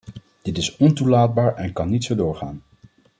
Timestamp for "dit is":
0.41-0.77